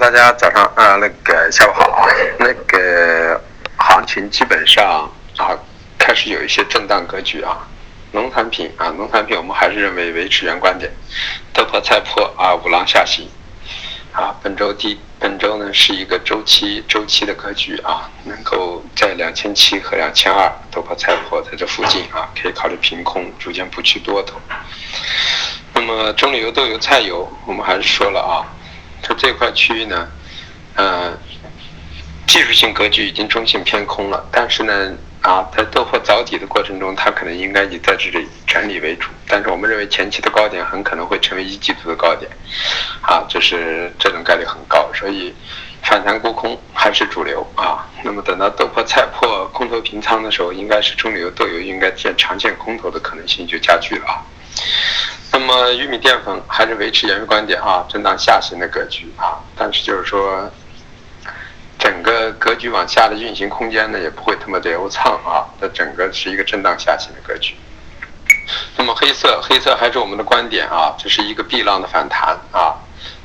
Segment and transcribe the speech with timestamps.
[0.00, 2.08] 大家早上啊，那个下午好。
[2.38, 3.38] 那个
[3.76, 5.52] 行情基本上啊，
[5.98, 7.68] 开始有一些震荡格局啊。
[8.12, 10.90] 农产品啊，农产品我们还是认为维持原观点，
[11.52, 13.28] 豆粕菜粕啊，五浪下行。
[14.12, 24.40] 啊，本周第本周呢是一个周期周期的格局啊，能够在两千七和两千二豆粕菜粕在这附近啊，可以考虑平空，逐渐布局多头。
[25.74, 28.48] 那么中榈油豆油菜油，我们还是说了啊。
[29.14, 30.08] 这块区域呢，
[30.74, 31.12] 呃，
[32.26, 34.92] 技术性格局已经中性偏空了，但是呢，
[35.22, 42.30] 啊，在豆粕早底的过程中，它可能应该以在这里整理为主，但是我们认为前期的高点很可能会成为一季度的高点，
[43.02, 45.34] 啊，就是这种概率很高，所以
[45.82, 47.86] 反弹沽空还是主流啊。
[48.02, 54.24] 那么等到豆粕菜粕空头平仓的时候，应该是中流豆油应该见长线空头的可能性就加剧了啊。
[55.32, 60.50] 那么玉米淀粉还是维持原观点啊，震荡下行的格局啊，但是就是说，
[61.78, 67.54] 整个格局往下的运行空间呢也不会特别的流畅啊，它整个是一个震荡下行的格局。
[68.76, 72.74] 那么黑色黑色还是我们的观点啊，这是一个 B 浪的反弹啊，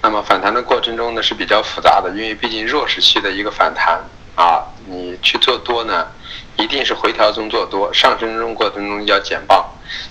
[0.00, 4.00] 那么反弹的过程中呢是比较复杂的，因为毕竟弱势期的一个反弹
[4.36, 6.06] 啊，你去做多呢，
[6.56, 9.64] 一定是回调中做多，上升中过程中要减磅。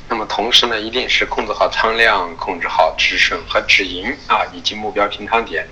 [0.09, 5.67] 那么同时呢，一定是控制好仓量，控制好止损和止盈啊，以及目标平仓点。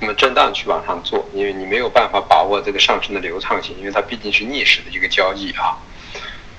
[0.00, 5.78] 那么震荡去往上做，因为你没有办法把握这个上升的流畅性，因为它毕竟是逆势的一个交易啊。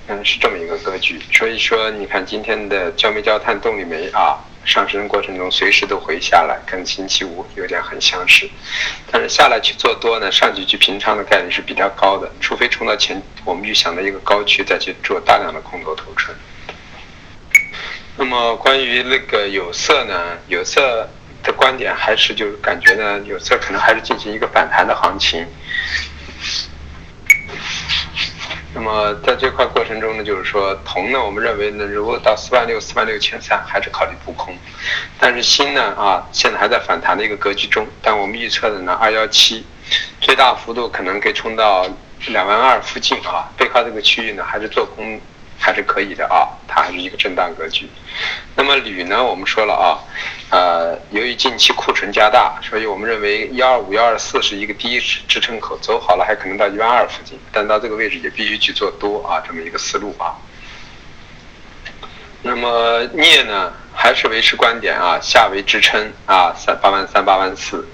[0.08, 1.22] 嗯，是这么一个格局。
[1.32, 8.50] 所以说，你看今天的焦煤焦炭动力煤啊，上升过程中随时都会下来，跟星期五有点很相似。
[9.12, 16.36] 但是下来去做多呢，上去去平仓的概率是比较高的，除非冲到前，我们就想到一个高区再去做大量的空头头寸。
[18.18, 20.38] 那么关于那个有色呢？
[20.48, 21.10] 有色
[21.42, 25.48] 的观点还是就是感觉呢，有色可能还是进行一个反弹的行情。
[28.74, 34.56] 那么在这块过程中呢，就是说铜呢，我们认为呢，如果到四万六、四万六千三，还是考虑布空。
[35.20, 39.66] 但是锌呢，啊，现在还在反弹的一个格局中，但我们预测的呢，二幺七
[40.22, 41.88] 最大幅度可能可以冲到
[42.28, 45.20] 两万二附近啊，背靠这个区域呢，还是做空。
[45.60, 47.88] 还是可以的啊，它还是一个震荡格局。
[48.56, 50.00] 那么铝呢，我们说了啊，
[50.50, 60.34] 呃，由于近期库存加大，所以我们认为幺二五、幺二四是一个第一支撑口，走好了还可能到一万二附近，但到这个位置也必须去做多啊，这么一个思路啊。
[62.42, 67.86] 那么镍呢，还是维持观点啊，下为支撑啊，三八万三、八万四、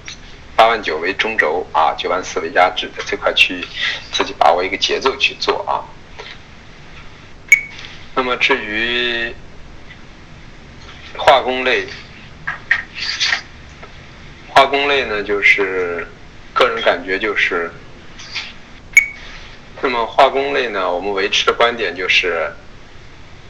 [0.55, 3.65] 八万九为中轴啊，九万四为压制的这块区域，
[4.11, 5.81] 自己把握一个节奏去做啊。
[8.17, 9.35] 那么至于
[11.17, 11.85] 化工类，
[14.47, 16.07] 化工类呢，就是
[16.53, 17.69] 个人感觉就是，
[19.81, 22.49] 那么化工类呢，我们维持的观点就是，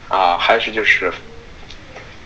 [0.08, 1.12] 啊，还是就是，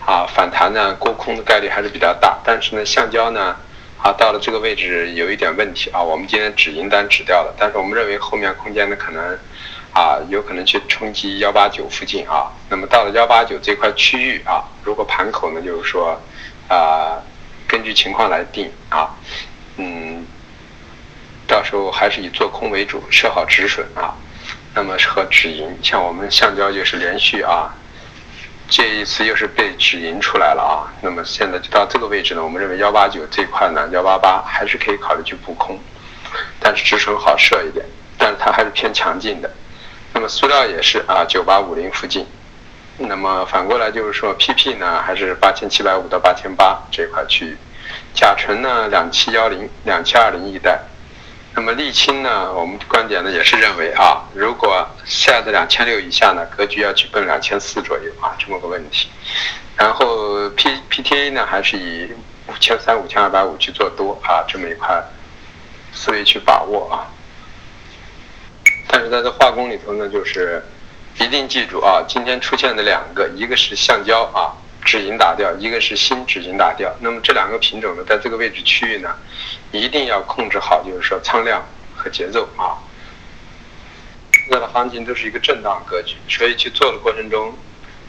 [0.06, 3.54] 啊，反弹呢，过空的概率还是比较大，但是呢，橡胶呢，
[4.02, 9.38] 啊，到了这个位置有一点问题啊，我们今天止盈单止掉了，但是我们认为后面空间呢可能。
[9.92, 12.50] 啊，有可能去冲击幺八九附近啊。
[12.68, 16.20] 那么到了幺八九这块区域啊，如果盘口呢，就是说，
[16.68, 17.18] 啊，
[17.66, 19.10] 根据情况来定啊，
[19.76, 20.24] 嗯，
[21.46, 24.14] 到时候还是以做空为主，设好止损啊。
[24.72, 27.74] 那么和止盈，像我们橡胶就是连续啊，
[28.68, 30.86] 这一次又是被止盈出来了啊。
[31.02, 35.76] 那么现在就到这个位置呢，我们认为幺八九这块呢，幺八八还是可以考虑去补空，
[36.60, 37.84] 但是止损好设一点，
[38.16, 39.50] 但是它还是偏强劲的。
[40.20, 42.26] 那么塑料也是啊，九八五零附近。
[42.98, 47.56] 那么反过来就是说，PP 呢还是八千七百五到八千八这块区域。
[48.12, 50.78] 甲醇呢两七幺零、两七二零一带。
[51.54, 59.08] 那么沥青呢，我们观点呢也是认为啊，如果下在两千六以下呢，格局要去奔两千四左右啊，这么个问题。
[59.74, 62.12] 然后 P PTA 呢还是以
[62.46, 65.02] 五千三、五千二百五去做多啊，这么一块
[65.94, 67.08] 思维去把握啊。
[68.92, 70.64] 但是在这化工里头呢，就是
[71.20, 74.50] 一定记住啊，今天出现的两个，一个是橡胶啊，
[74.84, 76.92] 止盈打掉；一个是锌止盈打掉。
[77.00, 79.14] 那么这两个品种呢，在这个位置区域呢，
[79.70, 81.64] 一定要控制好，就是说仓量
[81.94, 82.82] 和节奏啊。
[84.32, 87.54] 现在的行情都是一个震荡格局，所以去做的过程中，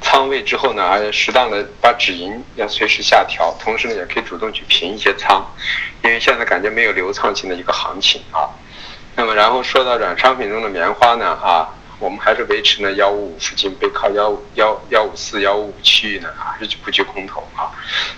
[0.02, 5.46] 仓位之后呢，还适当的把止盈要随时下调，同时呢，也可以主动去平一些仓，
[6.04, 8.50] 因为现在感觉没有流畅性的一个行情啊。
[9.22, 11.70] 那么，然后说到软商品中的棉花呢，啊，
[12.02, 17.70] 我们还是维持呢幺五五附近背靠幺幺幺五四幺五五区域呢，还是布局空头啊，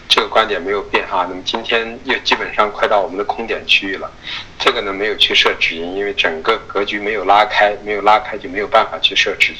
[0.07, 1.27] 这个观点没有变啊。
[1.29, 4.09] 那么今天又基本上快到我们的空点区域了，
[4.57, 9.59] 这个呢没有去设止盈，因为整个格局没有拉开，没有拉开就没有办法去设止盈。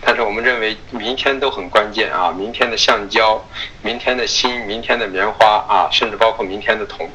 [0.00, 3.40] 但是我们认为明天都很关键啊，明天的橡胶、
[3.82, 7.08] 明天的锌、明天的棉花啊，甚至包括明天的铜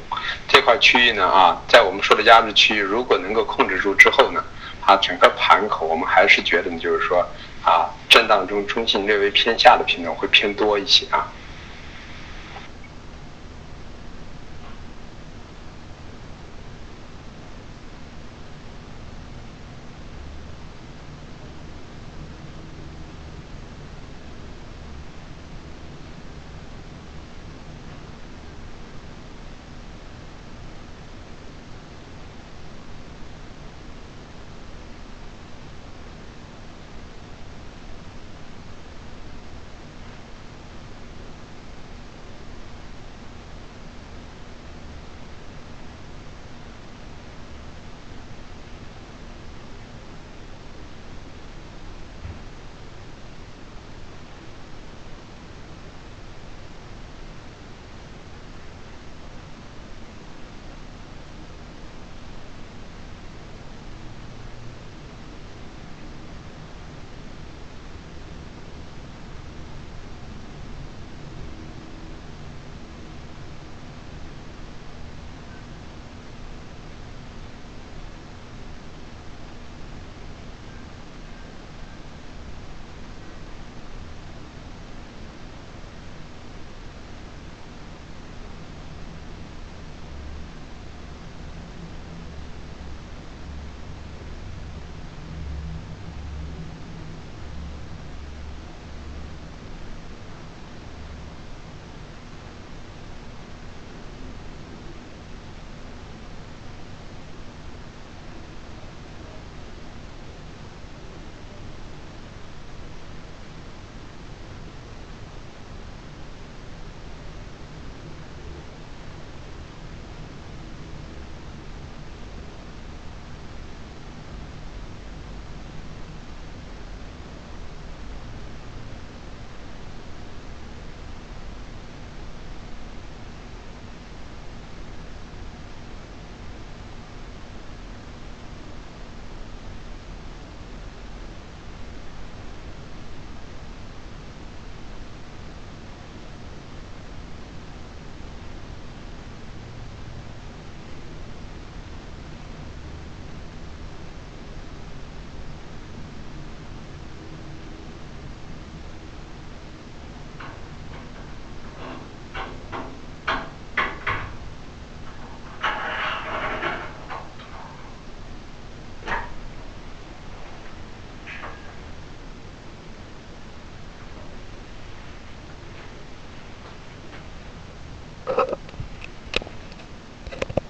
[0.48, 4.42] 这块区域呢啊，在我们说的压制区域，如果能够控制住之后呢。
[4.80, 7.26] 它，整个盘口我们还是觉得呢，就是说，
[7.62, 11.26] 啊，震荡中中性略微偏下的品种会偏多一些啊。